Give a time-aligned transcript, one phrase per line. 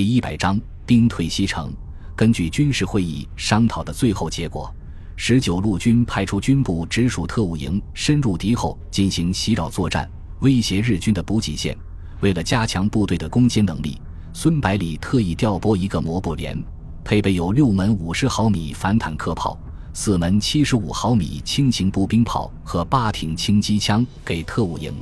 [0.00, 1.70] 第一百章兵退西城。
[2.16, 4.74] 根据军事会议商讨的最后结果，
[5.14, 10.10] 十九路军派出军部直属特务营深入敌后进行袭扰作战，
[10.40, 11.76] 威胁日军的补给线。
[12.20, 14.00] 为了加强部队的攻坚能力，
[14.32, 16.58] 孙百里特意调拨一个摩步连，
[17.04, 19.60] 配备有六门五十毫米反坦克炮、
[19.92, 24.94] 四门七十五毫米轻型步兵炮和八挺轻机枪给特务营。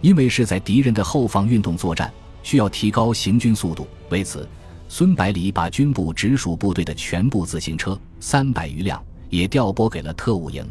[0.00, 2.12] 因为是在敌人的后方运动作战，
[2.44, 4.48] 需要提高行军速度，为此。
[4.86, 10.64] 孙百里把军部直属部队的全部自行车三百余辆也调拨给了特务营。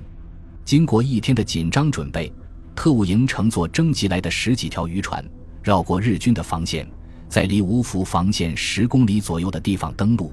[0.64, 2.32] 经过一天的紧张准备，
[2.74, 5.26] 特务营乘坐征集来的十几条渔船，
[5.62, 6.88] 绕过日军的防线，
[7.28, 10.32] 在离芜湖防线十公里左右的地方登陆。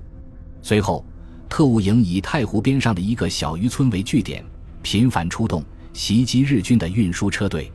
[0.62, 1.04] 随后，
[1.48, 4.44] 特务营以太湖边上的一个小渔村为据点，
[4.82, 7.72] 频繁出动袭击日军的运输车队，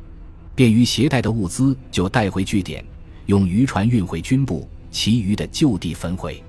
[0.54, 2.86] 便于携带的物资就带回据点，
[3.26, 4.68] 用渔船运回军部。
[4.92, 6.42] 其余的就地焚毁。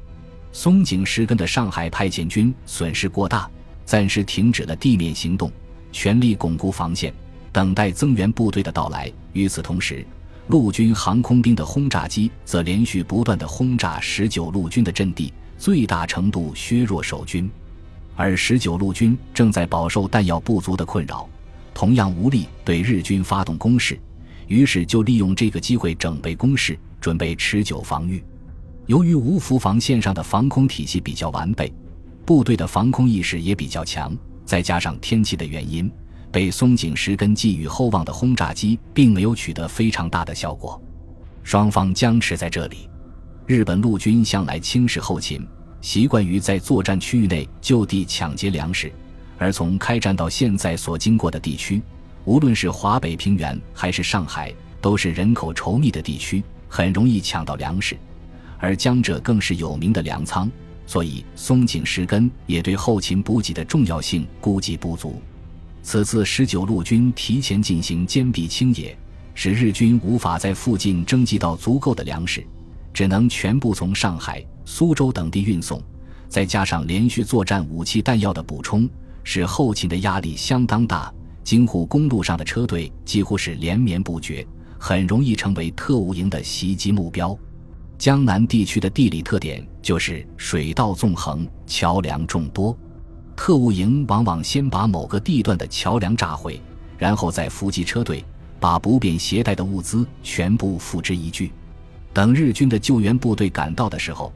[0.53, 3.51] 松井石根的上海派遣军损失过大，
[3.85, 5.51] 暂时停止了地面行动，
[5.91, 7.13] 全力巩固防线，
[7.51, 9.13] 等待增援部队的到来。
[9.33, 10.07] 与此同时，
[10.47, 17.51] 陆军航空兵的轰炸机则连续不断的轰炸十九路军的阵地，最大程度削弱守军。
[18.15, 21.29] 而十九路军正在饱受弹药不足的困扰，
[21.75, 23.99] 同样无力对日军发动攻势，
[24.47, 28.23] 于是就利用这个机会整备攻势，准备持久防御。
[28.87, 31.73] 由于芜湖防线上的防空体系比较完备，
[32.25, 35.91] 部队的防空意识也比较强，再加上天气的原因，
[36.31, 40.81] 被松井石根寄予厚望的轰炸机并没有取得非常大的效果。
[41.43, 42.89] 双方僵持在这里。
[43.47, 45.47] 日本陆军向来轻视后勤，
[45.81, 48.93] 习惯于在作战区域内就地抢劫粮食，
[49.39, 51.81] 而从开战到现在所经过的地区，
[52.27, 57.97] 无论是华北平原还是上海，都是人口稠密的地区，很容易抢到粮食。
[58.59, 60.51] 而江浙更是有名的粮仓，
[60.87, 65.23] 所以松井石根也对后勤补给的重要性估计不足。
[65.85, 68.99] 此次十九路军提前进行坚壁清野，
[69.33, 72.45] 使日军无法在附近征集到足够的粮食，
[72.93, 75.81] 只能全部从上海、苏州等地运送。
[76.29, 78.89] 再加上连续作战武器弹药的补充，
[79.23, 81.13] 使后勤的压力相当大。
[81.47, 84.45] 京沪公路上的车队几乎是连绵不绝，
[84.81, 87.39] 很容易成为特务营的袭击目标。
[87.97, 92.77] 江南地区的地理特点就是水道纵横，桥梁众多。
[93.37, 96.61] 特务营往往先把某个地段的桥梁炸毁，
[96.99, 98.25] 然后再伏击车队，
[98.59, 101.53] 把不便携带的物资全部付之一炬。
[102.13, 104.33] 等日军的救援部队赶到的时候，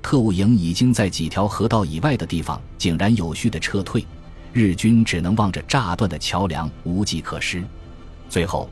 [0.00, 4.02] 特务营已经在几条河道以外的地方井然有序地撤退，
[4.54, 7.62] 日军只能望着炸断的桥梁无计可施。
[8.28, 8.70] 最后，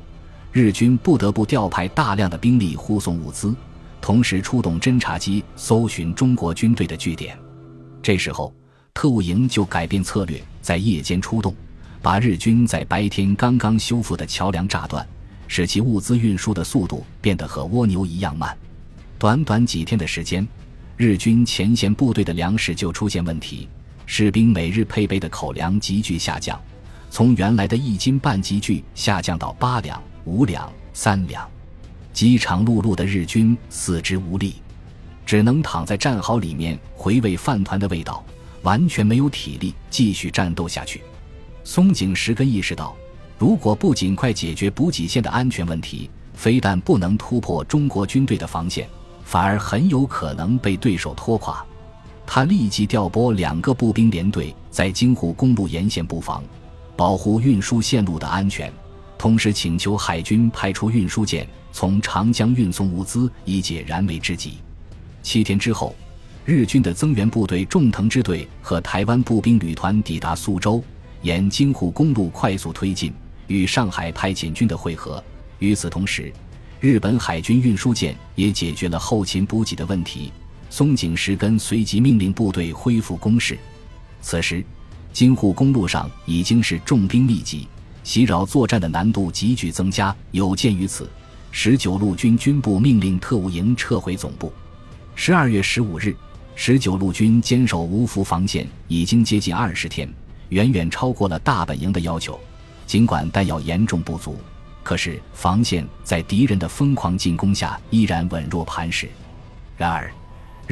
[0.52, 3.52] 日军不得不调派大量的兵力护送物资。
[4.00, 7.38] 同时出动侦察机搜寻中国军队的据点，
[8.00, 8.52] 这时候
[8.94, 11.54] 特务营就改变策略，在夜间出动，
[12.00, 15.06] 把日军在白天刚刚修复的桥梁炸断，
[15.46, 18.56] 使其物资运输的速度变得和蜗牛一样慢。
[19.18, 20.46] 短短几天的时间，
[20.96, 23.68] 日军前线部队的粮食就出现问题，
[24.06, 26.60] 士兵每日配备的口粮急剧下降，
[27.10, 31.48] 从原来的一斤半急剧下降到八两、五两、三两。
[32.12, 34.56] 饥肠辘辘的日军四肢无力，
[35.24, 38.22] 只能躺在战壕里面回味饭团的味道，
[38.62, 41.00] 完全没有体力继续战斗下去。
[41.64, 42.94] 松井石根意识到，
[43.38, 48.86] 如果不尽快解决补给线的安全问题，非但不能突破中国军队的防线，
[49.24, 51.64] 反而很有可能被对手拖垮。
[52.34, 56.42] 他立即调拨两个步兵连队在京沪公路沿线布防，
[56.96, 58.72] 保护运输线路的安全，
[59.18, 61.46] 同时请求海军派出运输舰。
[61.72, 64.54] 从长江运送物资，以解燃眉之急。
[65.22, 65.94] 七天之后，
[66.46, 70.82] 日军的增援部队重藤支队和台湾步兵旅团抵达苏州，
[71.20, 73.12] 沿京沪公路快速推进，
[73.46, 75.22] 与上海派遣军的会合。
[75.58, 76.32] 与此同时，
[76.80, 80.32] 日本海军运输舰也解决了后勤补给的问题。
[80.72, 83.58] 松井石根随即命令部队恢复攻势。
[84.22, 84.64] 此时，
[85.12, 87.68] 京沪公路上已经是重兵密集，
[88.02, 90.16] 袭扰作战的难度急剧增加。
[90.30, 91.06] 有鉴于此。
[91.50, 94.50] 十九路军军部命令特务营撤回总部。
[95.14, 96.16] 十二月十五日，
[96.54, 100.10] 十九路军坚守芜湖防线已经接近二十天，
[100.48, 102.40] 远远超过了大本营的要求。
[102.86, 104.38] 尽管弹药严重不足，
[104.82, 109.10] 可是防线在敌人的疯狂进攻下依然稳若磐石。
[109.76, 110.10] 然而，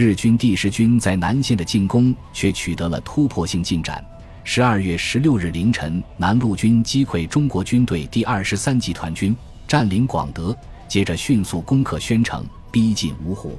[0.00, 4.02] 日军第十军在南线的进攻却取得了突破性进展。
[4.44, 9.36] 十二月十六日凌晨，南路军击溃中国军队第二十三集团军，
[9.68, 10.56] 占领广德。
[10.88, 13.58] 接着迅速攻克宣城，逼近芜湖。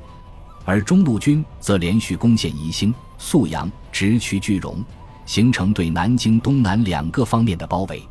[0.65, 4.83] 而中路军则连续攻陷宜兴、宿阳，直取句容，
[5.27, 8.01] 形成对南京东南两个方面的包围。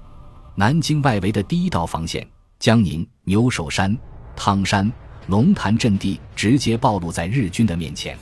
[0.55, 2.25] 南京外围的第一道防线——
[2.61, 3.99] 江宁、牛首山、
[4.37, 4.91] 汤山、
[5.31, 8.19] 龙潭阵地，直接暴露在日军的面前。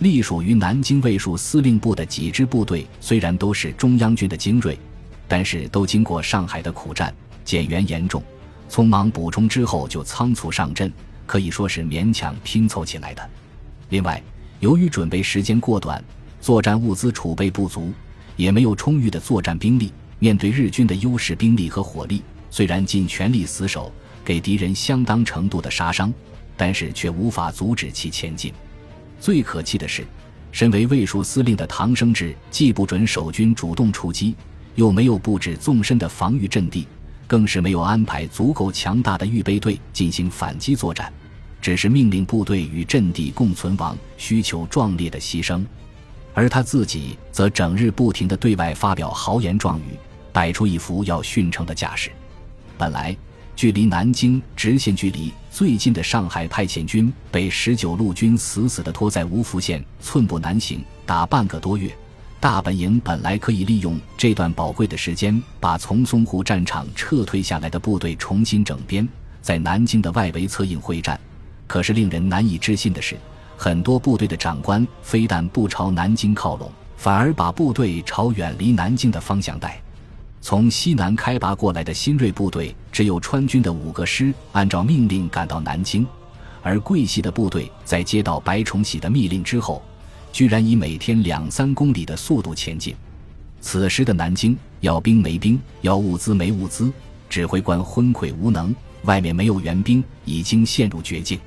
[0.00, 4.76] 隶属于南京卫戍司令部的几支部队，虽然都是中央军的精锐，
[5.28, 8.20] 但是都经过上海的苦战，减员严重，
[8.68, 10.92] 匆忙补充之后就仓促上阵，
[11.26, 13.30] 可以说是勉强拼凑起来的。
[13.90, 14.20] 另外，
[14.58, 16.02] 由于准备时间过短，
[16.40, 17.92] 作战物资储备不足，
[18.34, 23.92] 也没有充裕的作战兵力，面对日军的优势兵力和火力，虽然尽全力死守，
[24.24, 26.12] 给敌人相当程度的杀伤，
[26.56, 28.52] 但是却无法阻止其前进。
[29.20, 30.04] 最可气的是，
[30.50, 34.34] 身为卫戍司令的唐生智既不准守军主动出击，
[34.74, 36.86] 又没有布置纵深的防御阵地，
[37.26, 41.12] 更是没有安排足够强大的预备队进行反击作战，
[41.60, 45.64] 只是命令部队与阵地共存亡，需求壮烈的牺牲，
[46.34, 49.96] 而他自己则整日不停地对外发表豪言壮语，
[50.32, 52.10] 摆出一副要殉城的架势。
[52.76, 53.16] 本来。
[53.54, 61.94] 距离南京直线距离最近的上海派遣军被十九路军死死地拖在芜湖县，寸步难行，打半个多月。
[62.40, 69.06] 大本营本来可以利用这段宝贵的时间，把从淞沪战场撤退下来的部队重新整编，
[69.40, 71.20] 在南京的外围策应会战。
[71.68, 73.16] 可是令人难以置信的是，
[73.56, 79.81] 很多部队的长官非但不朝南京靠拢，反而把部队朝远离南京的方向带。
[80.44, 86.04] 从西南开拔过来的新锐部队，只有川军的五个师按照命令赶到南京，
[86.62, 89.80] 而桂系的部队在接到白崇禧的密令之后，
[90.32, 92.92] 居然以每天两三公里的速度前进。
[93.60, 96.92] 此时的南京，要兵没兵，要物资没物资，
[97.30, 98.74] 指挥官昏聩无能，
[99.04, 101.38] 外面没有援兵，已经陷入绝境。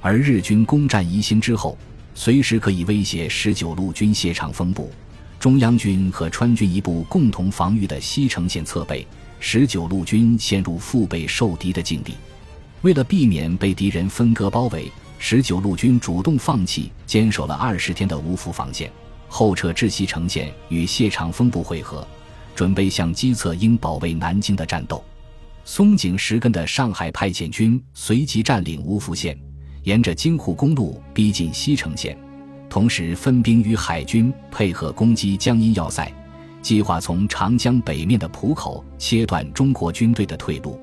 [0.00, 1.76] 而日军攻占宜兴之后，
[2.14, 4.90] 随时可以威胁十九路军谢长风部。
[5.42, 9.04] 中央军和川军一部共同防御的西城县侧背，
[9.40, 12.14] 十九路军陷入腹背受敌的境地。
[12.82, 18.88] 为了避免被敌人分割包围，十九路军主动放弃坚守了二十天的芜湖防线，
[19.26, 22.06] 后撤至西城县与谢长风部会合，
[22.54, 25.02] 准备向基侧应保卫南京的战斗。
[25.64, 29.36] 松井石根的上海派遣军随即占领芜湖县，
[29.82, 32.16] 沿着京沪公路逼近西城县。
[32.72, 36.10] 同时分兵与海军配合攻击江阴要塞，
[36.62, 40.80] 计划从长江北面的浦口切断中国军队的退路。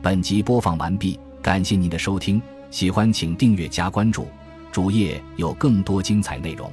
[0.00, 4.26] 本集播放完毕，感谢您的收听，喜欢请订阅加关注，
[4.72, 6.72] 主页有更多精彩内容。